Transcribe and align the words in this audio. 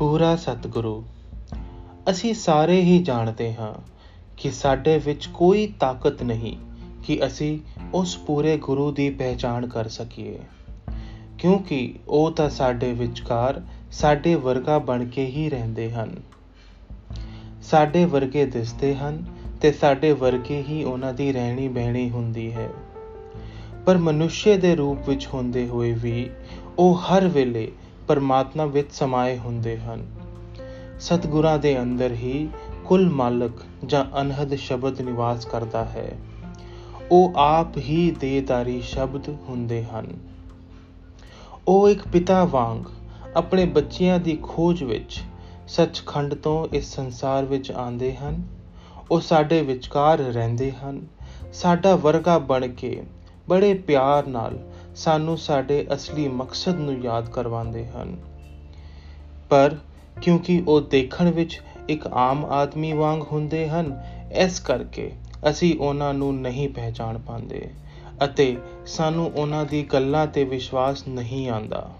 ਪੂਰਾ 0.00 0.36
ਸਤਿਗੁਰੂ, 0.36 1.04
ਅਸੀਂ 2.10 2.34
ਸਾਰੇ 2.34 2.80
ਹੀ 2.80 3.02
ਜਾਣਦੇ 3.02 3.54
ਹਾਂ 3.54 3.74
ਕਿ 4.36 4.50
ਸਾਡੇ 4.50 4.98
ਵਿੱਚ 4.98 5.26
ਕੋਈ 5.26 5.72
ਤਾਕਤ 5.80 6.22
ਨਹੀਂ 6.22 6.56
ਕਿ 7.04 7.26
ਅਸੀਂ 7.26 7.58
ਉਸ 7.94 8.16
ਪੂਰੇ 8.16 8.56
ਗੁਰੂ 8.56 8.92
ਦੀ 8.92 9.10
ਪਹਿਚਾਣ 9.10 9.66
ਕਰ 9.66 9.88
ਸਕੀਏ। 9.88 10.38
ਕਿਉਂਕਿ 11.38 11.94
ਉਹ 12.08 12.32
ਤਾਂ 12.32 12.50
ਸਾਡੇ 12.50 12.92
ਵਿਚਕਾਰ, 12.92 13.62
ਸਾਡੇ 13.92 14.34
ਵਰਗਾ 14.34 14.78
ਬਣ 14.78 15.06
ਕੇ 15.06 15.26
ਹੀ 15.26 15.50
ਰਹਿੰਦੇ 15.50 15.92
ਹਨ। 15.92 16.16
ਸਾਡੇ 17.62 18.04
ਵਰਗੇ 18.04 18.46
ਦਿਸਦੇ 18.46 18.94
ਹਨ 18.96 19.24
ਤੇ 19.62 19.72
ਸਾਡੇ 19.72 20.12
ਵਰਗੇ 20.12 20.64
ਹੀ 20.68 20.84
ਉਹਨਾਂ 20.84 21.14
ਦੀ 21.14 21.32
ਰਹਿਣੀ 21.32 21.68
ਬਹਿਣੀ 21.68 22.10
ਹੁੰਦੀ 22.10 22.52
ਹੈ। 22.52 22.68
ਪਰ 23.86 23.98
ਮਨੁੱਖੇ 23.98 24.56
ਦੇ 24.56 24.76
ਰੂਪ 24.76 25.08
ਵਿੱਚ 25.08 25.28
ਹੁੰਦੇ 25.34 25.68
ਹੋਏ 25.68 25.92
ਵੀ 25.92 26.30
ਉਹ 26.78 26.96
ਹਰ 26.96 27.28
ਵੇਲੇ 27.28 27.72
ਪਰਮਾਤਮਾ 28.10 28.66
ਵਿੱਚ 28.66 28.92
ਸਮਾਏ 28.92 29.38
ਹੁੰਦੇ 29.38 29.78
ਹਨ। 29.78 30.06
ਸਤਗੁਰਾਂ 31.00 31.58
ਦੇ 31.58 31.82
ਅੰਦਰ 31.82 32.12
ਹੀ 32.12 32.48
ਕੁੱਲ 32.84 33.10
ਮਾਲਕ 33.10 33.52
ਜਾਂ 33.86 34.20
ਅਨਹਦ 34.20 34.54
ਸ਼ਬਦ 34.54 35.00
ਨਿਵਾਸ 35.00 35.44
ਕਰਦਾ 35.44 35.84
ਹੈ। 35.84 36.18
ਉਹ 37.10 37.32
ਆਪ 37.36 37.76
ਹੀ 37.78 38.10
ਦੇਦਾਰੀ 38.10 38.80
ਸ਼ਬਦ 38.80 39.28
ਹੁੰਦੇ 39.28 39.84
ਹਨ। 39.84 40.06
ਉਹ 41.68 41.88
ਇੱਕ 41.88 42.08
ਪਿਤਾ 42.08 42.44
ਵਾਂਗ 42.44 42.84
ਆਪਣੇ 43.36 43.64
ਬੱਚਿਆਂ 43.64 44.18
ਦੀ 44.18 44.38
ਖੋਜ 44.42 44.82
ਵਿੱਚ 44.82 45.20
ਸੱਚਖੰਡ 45.68 46.34
ਤੋਂ 46.34 46.68
ਇਸ 46.72 46.94
ਸੰਸਾਰ 46.94 47.44
ਵਿੱਚ 47.44 47.72
ਆਉਂਦੇ 47.72 48.16
ਹਨ। 48.16 48.42
ਉਹ 49.10 49.20
ਸਾਡੇ 49.20 49.62
ਵਿਚਕਾਰ 49.62 50.18
ਰਹਿੰਦੇ 50.18 50.72
ਹਨ। 50.72 51.06
ਸਾਡਾ 51.52 51.96
ਵਰਗਾ 51.96 52.38
ਬਣ 52.38 52.68
ਕੇ 52.68 53.02
ਬੜੇ 53.48 53.74
ਪਿਆਰ 53.74 54.26
ਨਾਲ 54.26 54.69
ਸਾਨੂੰ 54.96 55.38
ਸਾਡੇ 55.38 55.86
ਅਸਲੀ 55.94 56.28
ਮਕਸਦ 56.28 56.78
ਨੂੰ 56.78 57.02
ਯਾਦ 57.02 57.28
ਕਰਵਾਉਂਦੇ 57.28 57.86
ਹਨ। 57.86 58.16
ਪਰ 59.48 59.76
ਕਿਉਂਕਿ 60.22 60.64
ਉਹ 60.68 60.80
ਦੇਖਣ 60.80 61.30
ਵਿੱਚ 61.30 61.60
ਇੱਕ 61.88 62.06
ਆਮ 62.06 62.44
ਆਦਮੀ 62.44 62.92
ਵਾਂਗ 62.92 63.22
ਹੁੰਦੇ 63.32 63.68
ਹਨ, 63.68 64.02
ਇਸ 64.32 64.60
ਕਰਕੇ 64.60 65.12
ਅਸੀਂ 65.50 65.78
ਉਹਨਾਂ 65.78 66.14
ਨੂੰ 66.14 66.40
ਨਹੀਂ 66.40 66.68
ਪਹਿਚਾਨ 66.68 67.18
ਪਾਉਂਦੇ 67.18 67.70
ਅਤੇ 68.24 68.56
ਸਾਨੂੰ 68.86 69.32
ਉਹਨਾਂ 69.36 69.64
ਦੀ 69.64 69.82
ਗੱਲਾਂ 69.82 70.26
ਤੇ 70.26 70.44
ਵਿਸ਼ਵਾਸ 70.44 71.08
ਨਹੀਂ 71.08 71.50
ਆਉਂਦਾ। 71.50 71.90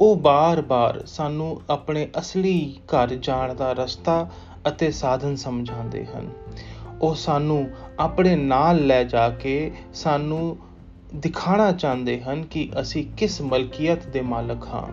ਉਹ 0.00 0.16
ਬਾਰ-ਬਾਰ 0.16 1.06
ਸਾਨੂੰ 1.06 1.62
ਆਪਣੇ 1.70 2.08
ਅਸਲੀ 2.18 2.80
ਘਰ 2.86 3.08
ਜਾਣ 3.08 3.54
ਦਾ 3.54 3.72
ਰਸਤਾ 3.72 4.30
ਅਤੇ 4.68 4.90
ਸਾਧਨ 4.90 5.36
ਸਮਝਾਉਂਦੇ 5.36 6.06
ਹਨ। 6.06 6.30
ਉਹ 7.02 7.14
ਸਾਨੂੰ 7.14 7.70
ਆਪਣੇ 7.98 8.36
ਨਾਲ 8.36 8.86
ਲੈ 8.86 9.04
ਜਾ 9.04 9.30
ਕੇ 9.30 9.72
ਸਾਨੂੰ 9.94 10.56
ਦਿਖਾਣਾ 11.16 11.72
ਚਾਹੁੰਦੇ 11.72 12.20
ਹਨ 12.20 12.42
ਕਿ 12.42 12.70
ਅਸੀਂ 12.80 13.06
ਕਿਸ 13.16 13.40
ਮਲਕੀਅਤ 13.40 14.06
ਦੇ 14.06 14.20
ਮਾਲਕ 14.20 14.66
ਹਾਂ 14.66 14.86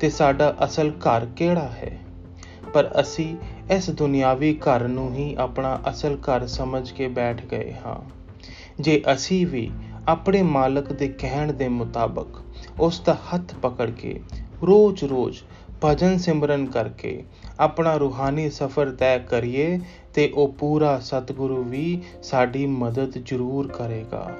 ਤੇ 0.00 0.10
ਸਾਡਾ 0.10 0.56
ਅਸਲ 0.64 0.90
ਘਰ 0.90 1.26
ਕਿਹੜਾ 1.26 1.68
ਹੈ। 1.68 1.98
ਪਰ 2.74 2.90
ਅਸੀਂ 3.00 3.36
ਇਸ 3.70 3.90
ਦੁਨਿਆਵੀ 3.90 4.54
ਘਰ 4.54 4.88
ਨੂੰ 4.88 5.14
ਹੀ 5.14 5.34
ਆਪਣਾ 5.34 5.80
ਅਸਲ 5.90 6.14
ਘਰ 6.14 6.46
ਸਮਝ 6.46 6.90
ਕੇ 6.90 7.08
ਬੈਠ 7.08 7.46
ਗਏ 7.46 7.74
ਹਾਂ। 7.86 8.10
ਜੇ 8.80 9.02
ਅਸੀਂ 9.14 9.46
ਵੀ 9.46 9.70
ਆਪਣੇ 10.08 10.42
ਮਾਲਕ 10.42 10.92
ਦੇ 10.92 11.08
ਕਹਿਣ 11.08 11.52
ਦੇ 11.52 11.68
ਮੁਤਾਬਕ 11.68 12.26
ਉਸ 12.80 13.00
ਦਾ 13.00 13.14
ਹੱਥ 13.14 13.54
ਪਕੜ 13.54 13.90
ਕੇ 13.90 14.20
ਰੋਜ਼-ਰੋਜ਼ 14.62 15.38
ਭਜਨ 15.84 16.18
ਸਿਮਰਨ 16.18 16.66
ਕਰਕੇ 16.66 17.24
ਆਪਣਾ 17.60 17.96
ਰੂਹਾਨੀ 17.96 18.50
ਸਫ਼ਰ 18.50 18.90
ਤੈਅ 18.90 19.18
ਕਰੀਏ 19.18 19.80
ਤੇ 20.14 20.30
ਉਹ 20.34 20.52
ਪੂਰਾ 20.52 20.98
ਸਤਿਗੁਰੂ 20.98 21.62
ਵੀ 21.62 22.02
ਸਾਡੀ 22.22 22.66
ਮਦਦ 22.66 23.12
ਜ਼ਰੂਰ 23.18 23.68
ਕਰੇਗਾ। 23.68 24.32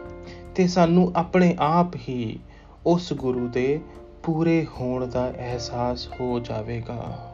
ਤੇ 0.55 0.67
ਸਾਨੂੰ 0.67 1.13
ਆਪਣੇ 1.17 1.57
ਆਪ 1.61 1.97
ਹੀ 2.09 2.39
ਉਸ 2.87 3.13
ਗੁਰੂ 3.13 3.49
ਦੇ 3.49 3.81
ਪੂਰੇ 4.23 4.67
ਹੋਣ 4.81 5.07
ਦਾ 5.07 5.31
ਅਹਿਸਾਸ 5.31 6.09
ਹੋ 6.21 6.41
ਜਾਵੇਗਾ। 6.41 7.30